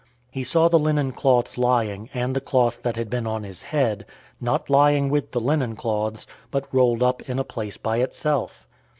He 0.31 0.43
saw 0.43 0.67
the 0.67 0.79
linen 0.79 1.11
cloths 1.11 1.59
lying, 1.59 2.07
020:007 2.07 2.09
and 2.15 2.35
the 2.35 2.41
cloth 2.41 2.81
that 2.81 2.95
had 2.95 3.07
been 3.07 3.27
on 3.27 3.43
his 3.43 3.61
head, 3.61 4.07
not 4.39 4.67
lying 4.67 5.11
with 5.11 5.29
the 5.31 5.39
linen 5.39 5.75
cloths, 5.75 6.25
but 6.49 6.67
rolled 6.73 7.03
up 7.03 7.21
in 7.29 7.37
a 7.37 7.43
place 7.43 7.77
by 7.77 7.97
itself. 7.97 8.65